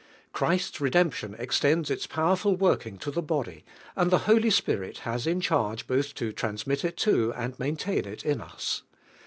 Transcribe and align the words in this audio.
Christ's 0.33 0.81
redemption 0.81 1.35
extends 1.37 1.91
its 1.91 2.07
powerful 2.07 2.57
worijmgto'tne 2.57 3.27
body 3.27 3.63
and 3.95 4.09
Hie 4.09 4.17
Holy 4.17 4.49
Spirit 4.49 4.97
has 5.05 5.27
in 5.27 5.41
charge 5.41 5.85
both 5.85 6.15
to 6.15 6.31
transmit 6.31 6.83
it 6.83 6.97
to 6.97 7.31
and 7.33 7.53
maintain 7.59 8.05
it 8.07 8.25
in 8.25 8.41
us. 8.41 8.81